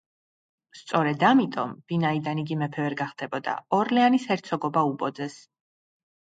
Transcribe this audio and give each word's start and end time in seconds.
სწორედ 0.77 1.25
ამიტომ, 1.27 1.75
ვინაიდან 1.93 2.41
იგი 2.45 2.57
მეფე 2.61 2.87
ვერ 2.87 2.95
გახდებოდა, 3.03 3.55
ორლეანის 3.81 4.27
ჰერცოგობა 4.33 4.85
უბოძეს. 4.95 5.39